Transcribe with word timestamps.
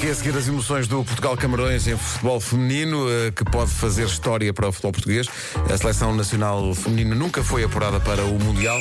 aqui 0.00 0.08
a 0.08 0.14
seguir 0.14 0.34
as 0.34 0.48
emoções 0.48 0.88
do 0.88 1.04
Portugal-Camarões 1.04 1.86
em 1.86 1.94
futebol 1.94 2.40
feminino, 2.40 3.06
eh, 3.10 3.30
que 3.32 3.44
pode 3.44 3.70
fazer 3.70 4.06
história 4.06 4.50
para 4.50 4.66
o 4.66 4.72
futebol 4.72 4.92
português. 4.92 5.26
A 5.70 5.76
seleção 5.76 6.14
nacional 6.14 6.74
feminina 6.74 7.14
nunca 7.14 7.44
foi 7.44 7.62
apurada 7.64 8.00
para 8.00 8.24
o 8.24 8.38
Mundial. 8.38 8.78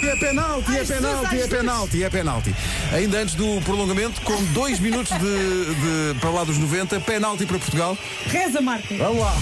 E 0.00 0.06
é 0.06 0.16
penalti, 0.16 0.76
é 0.78 0.84
penalti, 0.84 1.40
é 1.40 1.48
penalti, 1.48 2.04
é 2.04 2.10
penalti. 2.10 2.56
Ainda 2.92 3.18
antes 3.18 3.34
do 3.34 3.60
prolongamento, 3.62 4.20
com 4.20 4.40
dois 4.52 4.78
minutos 4.80 5.12
de, 5.18 5.74
de- 6.14 6.20
para 6.20 6.30
lá 6.30 6.44
dos 6.44 6.56
90, 6.56 7.00
penalti 7.00 7.46
para 7.46 7.58
Portugal. 7.58 7.98
Reza, 8.26 8.60
Marco. 8.60 8.96
Vamos 8.96 9.18
lá. 9.20 9.36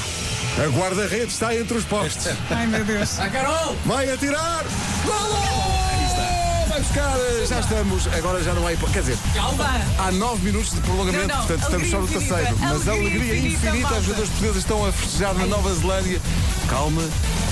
A 0.65 0.67
guarda-redes 0.69 1.35
está 1.35 1.55
entre 1.55 1.77
os 1.77 1.85
postos. 1.85 2.27
Ai, 2.51 2.67
meu 2.67 2.85
Deus. 2.87 3.21
A 3.21 3.29
Carol! 3.29 3.77
Vai 3.85 4.11
atirar! 4.11 4.65
Golo! 5.05 5.88
Buscar, 6.89 7.19
já 7.47 7.61
estamos. 7.61 8.07
Agora 8.15 8.43
já 8.43 8.55
não 8.55 8.67
há 8.67 8.73
hipótese. 8.73 8.95
Quer 8.95 9.01
dizer, 9.01 9.19
Calma. 9.35 9.67
Há 9.99 10.11
nove 10.11 10.43
minutos 10.43 10.71
de 10.71 10.81
prolongamento, 10.81 11.29
Não, 11.29 11.37
não, 11.37 11.47
portanto 11.47 11.63
estamos 11.63 11.91
só 11.91 11.99
no 11.99 12.05
alegria 12.05 12.29
terceiro. 12.29 12.59
Mas 12.59 12.89
a 12.89 12.93
alegria 12.93 13.21
alegria 13.21 13.53
infinita, 13.53 13.95
os 13.95 14.05
jogadores 14.05 14.31
portugueses 14.31 14.57
estão 14.57 14.87
a 14.87 14.93
festejar 14.93 15.35
na 15.35 15.47
Nova 15.47 15.75
Zelândia. 15.75 16.21
Calma, 16.69 17.03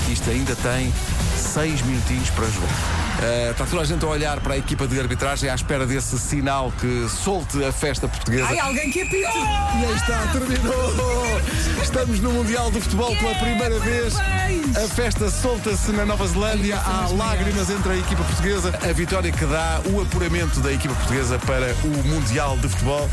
isto 0.09 0.29
ainda 0.29 0.55
tem 0.55 0.91
seis 1.35 1.81
minutinhos 1.83 2.29
para 2.31 2.47
jogar. 2.47 2.96
Eh, 3.19 3.49
está 3.51 3.65
toda 3.65 3.81
a 3.81 3.85
gente 3.85 4.05
a 4.05 4.07
olhar 4.07 4.39
para 4.41 4.53
a 4.53 4.57
equipa 4.57 4.87
de 4.87 4.99
arbitragem 4.99 5.49
à 5.49 5.55
espera 5.55 5.87
desse 5.87 6.19
sinal 6.19 6.71
que 6.79 7.07
solte 7.09 7.63
a 7.63 7.71
festa 7.71 8.07
portuguesa. 8.07 8.45
Ai, 8.47 8.59
alguém 8.59 8.91
que 8.91 9.01
apita. 9.01 9.17
E 9.17 9.85
aí 9.85 9.95
está, 9.95 10.27
terminou! 10.31 11.41
Estamos 11.81 12.19
no 12.19 12.31
Mundial 12.31 12.69
do 12.69 12.79
Futebol 12.79 13.15
pela 13.17 13.33
primeira 13.35 13.79
vez. 13.79 14.13
Parabéns. 14.13 14.77
A 14.77 14.87
festa 14.87 15.31
solta-se 15.31 15.91
na 15.93 16.05
Nova 16.05 16.27
Zelândia. 16.27 16.77
Há 16.77 17.07
lágrimas 17.17 17.69
entre 17.71 17.93
a 17.93 17.97
equipa 17.97 18.23
portuguesa. 18.23 18.69
A 18.87 18.93
vitória 18.93 19.31
que 19.31 19.45
dá 19.45 19.81
o 19.85 20.01
apuramento 20.01 20.59
da 20.59 20.71
equipa 20.71 20.93
portuguesa 20.93 21.39
para 21.39 21.73
o 21.83 22.07
Mundial 22.07 22.55
de 22.57 22.69
Futebol 22.69 23.09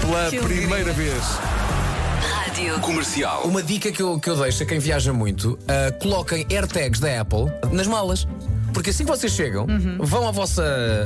pela 0.00 0.30
Que 0.30 0.38
primeira 0.40 0.90
alegria. 0.92 1.12
vez. 1.12 1.24
Rádio. 2.32 2.80
Comercial. 2.80 3.42
Uma 3.44 3.62
dica 3.62 3.92
que 3.92 4.00
eu, 4.02 4.18
que 4.18 4.30
eu 4.30 4.36
deixo 4.36 4.62
a 4.62 4.66
quem 4.66 4.78
viaja 4.78 5.12
muito: 5.12 5.58
ah, 5.68 5.92
coloquem 6.00 6.46
AirTags 6.50 7.00
da 7.00 7.20
Apple 7.20 7.52
nas 7.70 7.86
malas. 7.86 8.26
Porque 8.72 8.90
assim 8.90 9.04
que 9.04 9.10
vocês 9.10 9.32
chegam, 9.32 9.66
vão 9.98 10.26
à 10.26 10.30
vossa 10.30 10.62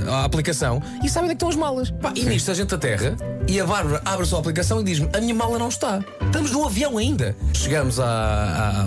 à 0.09 0.25
aplicação 0.25 0.83
e 1.03 1.09
sabem 1.09 1.31
onde 1.31 1.33
é 1.33 1.35
que 1.35 1.45
estão 1.45 1.49
as 1.49 1.57
malas. 1.57 1.91
Pá, 1.91 2.13
e 2.15 2.25
nisto 2.25 2.51
a 2.51 2.55
gente 2.55 2.75
aterra 2.75 3.17
e 3.49 3.61
a 3.61 3.67
Bárbara 3.67 4.03
abre 4.05 4.23
a 4.23 4.27
sua 4.27 4.39
aplicação 4.41 4.81
e 4.81 4.85
diz-me: 4.85 5.09
A 5.15 5.21
minha 5.21 5.35
mala 5.35 5.59
não 5.59 5.69
está. 5.69 6.01
Estamos 6.25 6.51
no 6.51 6.65
avião 6.67 6.99
ainda. 6.99 7.37
Chegamos 7.55 7.99
à, 8.01 8.05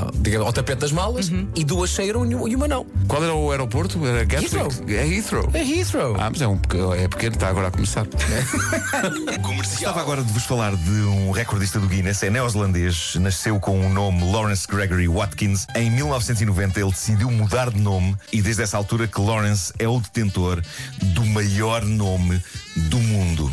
à- 0.07 0.11
digamos, 0.15 0.45
ao 0.47 0.53
tapete 0.53 0.79
das 0.79 0.91
malas 0.91 1.31
e 1.55 1.63
duas 1.63 1.89
saíram 1.91 2.25
e 2.47 2.55
uma- 2.55 2.67
não. 2.67 2.85
Qual 3.07 3.23
era 3.23 3.33
o 3.33 3.49
aeroporto? 3.51 4.05
Era 4.05 4.23
Gatwick? 4.23 4.55
Heathrow. 4.55 4.71
É 4.89 5.07
Heathrow. 5.07 5.49
É 5.53 5.63
Heathrow. 5.63 6.15
Ah, 6.19 6.29
mas 6.29 6.41
é, 6.41 6.47
um, 6.47 6.57
pequeno- 6.57 6.93
é 6.93 7.07
pequeno, 7.07 7.35
está 7.35 7.47
agora 7.47 7.67
a 7.69 7.71
começar. 7.71 8.05
Gostava 9.55 10.01
agora 10.01 10.23
de 10.23 10.31
vos 10.31 10.43
falar 10.43 10.75
de 10.75 10.89
um 10.91 11.31
recordista 11.31 11.79
do 11.79 11.87
Guinness, 11.87 12.21
é 12.23 12.29
neozelandês, 12.29 13.15
nasceu 13.15 13.59
com 13.59 13.79
o 13.85 13.89
nome 13.89 14.31
Lawrence 14.31 14.67
Gregory 14.67 15.07
Watkins. 15.07 15.65
Em 15.75 15.89
1990 15.89 16.79
ele 16.79 16.89
decidiu 16.91 17.31
mudar 17.31 17.71
de 17.71 17.79
nome 17.79 18.15
e 18.31 18.41
desde 18.41 18.61
essa 18.63 18.77
altura 18.77 19.07
que 19.07 19.19
Lawrence 19.19 19.73
é 19.79 19.87
o 19.87 19.99
detentor 19.99 20.61
do 21.01 21.25
maior 21.25 21.83
nome 21.83 22.41
do 22.75 22.99
mundo. 22.99 23.51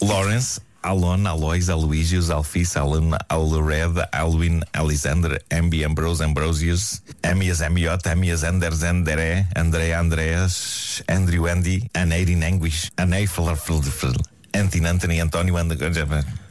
Lawrence 0.00 0.60
Alon, 0.82 1.26
Alois, 1.26 1.68
Aloysius, 1.68 2.30
Alphys, 2.30 2.76
Alan, 2.76 3.16
Alred, 3.28 3.98
Alwin, 4.12 4.62
Alexander, 4.72 5.40
Ambi, 5.50 5.84
Ambrose, 5.84 6.22
Ambrosius, 6.22 7.02
Amias, 7.22 7.60
Amiot, 7.60 8.06
Amias, 8.06 8.44
Anders, 8.44 8.84
Andere, 8.84 9.46
André, 9.56 9.92
Andreas, 9.92 11.02
Andrew, 11.08 11.48
Andy, 11.48 11.90
Aneirin, 11.94 12.44
Anguish, 12.44 12.92
Anei, 12.96 13.26
Falarfildfil, 13.26 14.14
Antin, 14.54 14.86
Anthony, 14.86 15.20
António, 15.20 15.56
And... 15.56 15.76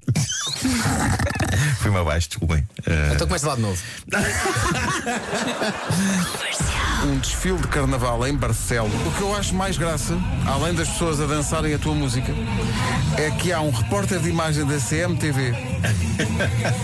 Fui-me 1.79 1.97
abaixo, 1.97 2.29
desculpem. 2.29 2.59
Uh, 2.87 3.13
Então 3.13 3.27
começa 3.27 3.47
lá 3.47 3.55
de 3.55 3.61
novo. 3.61 3.81
Um 7.05 7.17
desfile 7.19 7.57
de 7.57 7.67
carnaval 7.67 8.25
em 8.27 8.35
Barcelos. 8.35 8.91
O 9.05 9.11
que 9.11 9.21
eu 9.21 9.35
acho 9.35 9.53
mais 9.53 9.77
graça, 9.77 10.17
além 10.45 10.73
das 10.73 10.89
pessoas 10.89 11.21
a 11.21 11.25
dançarem 11.25 11.73
a 11.73 11.77
tua 11.77 11.93
música, 11.93 12.33
é 13.17 13.29
que 13.31 13.53
há 13.53 13.61
um 13.61 13.69
repórter 13.69 14.19
de 14.19 14.29
imagem 14.29 14.65
da 14.65 14.77
CMTV 14.77 15.53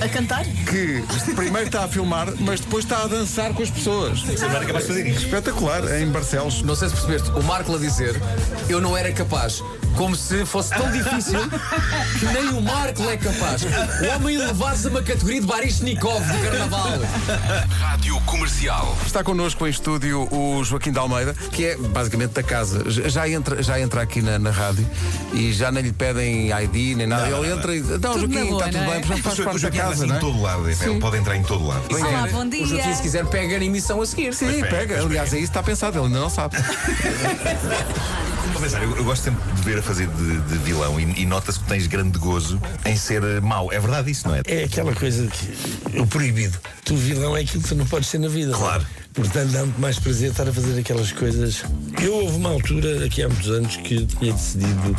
A 0.01 0.09
cantar? 0.09 0.45
que 0.45 1.03
primeiro 1.35 1.67
está 1.67 1.83
a 1.83 1.87
filmar, 1.87 2.27
mas 2.39 2.59
depois 2.59 2.85
está 2.85 3.03
a 3.03 3.07
dançar 3.07 3.53
com 3.53 3.63
as 3.63 3.69
pessoas. 3.69 4.19
De 4.19 4.37
fazer 4.37 5.07
isto. 5.07 5.23
Espetacular, 5.25 5.99
em 5.99 6.07
Barcelos. 6.07 6.61
Não 6.61 6.75
sei 6.75 6.89
se 6.89 6.95
percebeste, 6.95 7.29
o 7.31 7.43
Marco 7.43 7.75
a 7.75 7.79
dizer 7.79 8.15
eu 8.69 8.79
não 8.79 8.95
era 8.95 9.11
capaz. 9.11 9.61
Como 9.95 10.15
se 10.15 10.45
fosse 10.45 10.69
tão 10.71 10.89
difícil 10.91 11.39
que 12.19 12.25
nem 12.25 12.49
o 12.49 12.61
Marco 12.61 13.03
é 13.09 13.17
capaz. 13.17 13.63
O 13.63 14.15
homem 14.15 14.35
elevado-se 14.35 14.87
a 14.87 14.89
uma 14.89 15.01
categoria 15.03 15.39
de 15.41 15.47
Baryshnikov 15.47 16.23
de 16.25 16.37
carnaval. 16.39 16.87
Rádio 17.79 18.19
Comercial. 18.21 18.97
Está 19.05 19.23
connosco 19.23 19.67
em 19.67 19.69
estúdio 19.69 20.27
o 20.31 20.63
Joaquim 20.63 20.91
de 20.91 20.97
Almeida, 20.99 21.33
que 21.51 21.65
é 21.65 21.77
basicamente 21.77 22.31
da 22.31 22.43
casa. 22.43 22.83
Já 22.89 23.29
entra, 23.29 23.61
já 23.61 23.79
entra 23.79 24.01
aqui 24.01 24.21
na, 24.21 24.39
na 24.39 24.49
rádio 24.49 24.87
e 25.33 25.53
já 25.53 25.71
nem 25.71 25.83
lhe 25.83 25.93
pedem 25.93 26.49
ID 26.49 26.97
nem 26.97 27.07
nada. 27.07 27.29
Não, 27.29 27.39
Ele 27.39 27.49
não, 27.49 27.57
entra 27.57 27.75
e. 27.75 27.81
Não, 27.81 28.19
Joaquim, 28.19 28.33
na 28.33 28.45
boa, 28.45 28.65
está 28.65 28.65
tudo 28.65 28.85
não 28.85 28.93
é? 28.93 28.99
bem, 28.99 29.03
já 29.03 29.17
faz 29.17 29.39
O 29.39 29.43
parte 29.43 29.61
da 29.61 29.71
casa, 29.71 29.91
assim 29.93 30.05
não 30.07 30.15
em 30.15 30.17
é? 30.17 30.19
todo 30.19 30.41
lado, 30.41 30.69
ele 30.69 30.99
pode 30.99 31.17
entrar 31.17 31.35
em 31.35 31.43
todo 31.43 31.67
lado. 31.67 31.83
Olá, 31.91 32.27
bom 32.31 32.47
dia. 32.49 32.63
O 32.63 32.67
Joaquim, 32.67 32.93
se 32.95 33.01
quiser, 33.01 33.25
pega 33.27 33.59
na 33.59 33.65
emissão 33.65 34.01
a 34.01 34.05
seguir. 34.05 34.33
Sim, 34.33 34.47
pega, 34.47 34.67
pega. 34.67 34.93
pois 34.95 35.05
Aliás, 35.05 35.33
é 35.33 35.37
isso 35.37 35.43
que 35.45 35.49
está 35.49 35.63
pensado, 35.63 35.97
ele 35.97 36.07
ainda 36.07 36.19
não 36.19 36.29
sabe. 36.29 36.57
Pensar, 38.59 38.83
eu, 38.83 38.95
eu 38.95 39.03
gosto 39.03 39.23
sempre 39.23 39.41
de 39.53 39.61
ver 39.61 39.79
a 39.79 39.81
fazer 39.81 40.07
de, 40.07 40.39
de 40.41 40.57
vilão 40.59 40.99
e, 40.99 41.21
e 41.21 41.25
nota-se 41.25 41.59
que 41.59 41.65
tens 41.65 41.85
grande 41.87 42.17
gozo 42.17 42.61
em 42.85 42.95
ser 42.95 43.41
mau. 43.41 43.71
É 43.73 43.79
verdade 43.79 44.09
isso, 44.11 44.27
não 44.27 44.35
é? 44.35 44.41
É 44.45 44.63
aquela 44.63 44.93
coisa 44.95 45.27
que 45.27 45.99
o 45.99 46.07
proibido. 46.07 46.57
Tu 46.85 46.95
vilão 46.95 47.35
é 47.35 47.41
aquilo 47.41 47.61
que 47.61 47.69
tu 47.69 47.75
não 47.75 47.85
podes 47.85 48.07
ser 48.09 48.19
na 48.19 48.29
vida. 48.29 48.53
Claro. 48.53 48.85
Portanto, 49.13 49.51
dá 49.51 49.59
muito 49.59 49.79
mais 49.79 49.99
prazer 49.99 50.31
estar 50.31 50.47
a 50.47 50.53
fazer 50.53 50.79
aquelas 50.79 51.11
coisas. 51.11 51.63
Eu 52.01 52.13
houve 52.13 52.37
uma 52.37 52.49
altura, 52.49 53.05
aqui 53.05 53.21
há 53.21 53.27
muitos 53.29 53.49
anos, 53.49 53.75
que 53.77 54.05
tinha 54.05 54.33
decidido, 54.33 54.95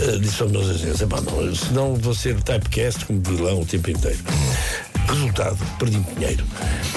eh, 0.00 0.18
disse 0.18 0.42
aos 0.42 0.50
meus 0.52 0.70
agentes, 0.70 1.00
"Epá, 1.00 1.20
não, 1.20 1.54
se 1.54 1.72
não 1.72 1.94
vou 1.96 2.14
ser 2.14 2.40
typecast 2.42 3.04
como 3.06 3.20
vilão 3.20 3.60
o 3.60 3.66
tempo 3.66 3.90
inteiro. 3.90 4.18
Resultado, 5.08 5.58
perdi 5.78 5.98
dinheiro. 6.14 6.44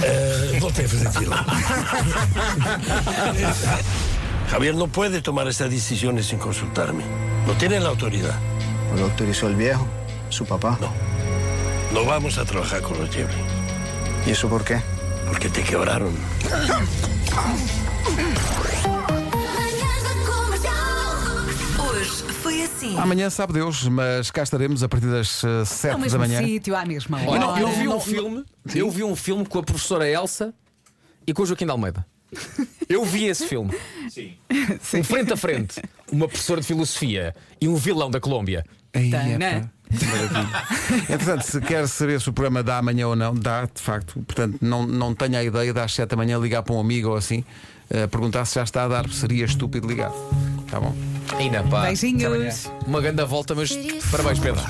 Eh, 0.01 0.57
voltei 0.59 0.85
a 0.85 0.89
fazer 0.89 1.09
vilão. 1.09 1.45
Javier 4.49 4.75
no 4.75 4.87
puede 4.87 5.21
tomar 5.21 5.47
estas 5.47 5.69
decisiones 5.69 6.27
sin 6.27 6.39
consultarme. 6.39 7.03
No 7.45 7.53
tiene 7.53 7.79
la 7.79 7.89
autoridad. 7.89 8.35
Lo 8.95 9.03
autorizó 9.05 9.47
el 9.47 9.55
viejo, 9.55 9.85
su 10.29 10.45
papá. 10.45 10.77
No 11.93 12.05
vamos 12.05 12.37
a 12.37 12.45
trabajar 12.45 12.81
con 12.81 12.97
los 12.99 13.09
Jeffrey, 13.09 13.43
¿Y 14.25 14.31
eso 14.31 14.49
por 14.49 14.63
qué? 14.63 14.81
porque 15.29 15.49
te 15.49 15.61
quebraron. 15.63 16.13
Hoje 21.79 22.23
foi 22.41 22.61
assim. 22.63 22.97
Amanhã 22.97 23.29
sabe 23.29 23.53
Deus, 23.53 23.83
mas 23.87 24.31
cá 24.31 24.43
estaremos 24.43 24.81
a 24.83 24.89
partir 24.89 25.07
das 25.09 25.43
eh, 25.43 25.47
É 25.47 25.61
o 25.61 25.65
7 25.65 26.09
da 26.11 26.17
manhã. 26.17 26.39
sítio, 26.43 26.75
à 26.75 26.85
mesma 26.85 27.19
hora. 27.21 27.45
Olha, 27.47 27.61
eu 27.61 27.71
vi 27.71 27.87
um 27.87 27.99
filme, 27.99 28.45
eu 28.73 28.89
vi 28.89 29.03
um 29.03 29.15
filme 29.15 29.45
com 29.45 29.59
a 29.59 29.63
professora 29.63 30.07
Elsa 30.07 30.53
e 31.25 31.33
com 31.33 31.43
o 31.43 31.45
Joaquim 31.45 31.65
de 31.65 31.71
Almeida. 31.71 32.05
Eu 32.89 33.05
vi 33.05 33.25
esse 33.25 33.47
filme. 33.47 33.71
Sim. 34.09 34.37
Frente 35.03 35.33
a 35.33 35.37
frente, 35.37 35.81
uma 36.11 36.27
professora 36.27 36.61
de 36.61 36.67
filosofia 36.67 37.35
e 37.59 37.67
um 37.67 37.75
vilão 37.75 38.09
da 38.09 38.19
Colômbia. 38.19 38.65
Tanã. 38.91 39.69
epá, 39.91 40.05
maravilha. 40.07 40.63
Entretanto, 41.09 41.43
se 41.43 41.61
quer 41.61 41.87
saber 41.87 42.19
se 42.19 42.29
o 42.29 42.33
programa 42.33 42.63
dá 42.63 42.77
amanhã 42.77 43.07
ou 43.07 43.15
não, 43.15 43.35
dá, 43.35 43.65
de 43.65 43.81
facto. 43.81 44.13
Portanto, 44.25 44.57
não, 44.61 44.87
não 44.87 45.13
tenha 45.13 45.39
a 45.39 45.43
ideia 45.43 45.73
de 45.73 45.79
às 45.79 45.93
7 45.93 46.09
da 46.09 46.15
manhã 46.15 46.37
ligar 46.37 46.63
para 46.63 46.73
um 46.73 46.79
amigo 46.79 47.09
ou 47.09 47.15
assim, 47.15 47.43
eh, 47.89 48.07
perguntar 48.07 48.45
se 48.45 48.55
já 48.55 48.63
está 48.63 48.83
a 48.83 48.87
dar, 48.87 49.09
seria 49.09 49.45
estúpido 49.45 49.87
ligar. 49.87 50.11
Tá 50.69 50.79
bom? 50.79 50.95
Ainda 51.37 51.63
pá. 51.63 51.83
Beijinhos. 51.83 52.69
Uma 52.85 53.01
grande 53.01 53.23
volta, 53.25 53.53
mas 53.55 53.71
parabéns, 54.11 54.39
Pedro. 54.39 54.61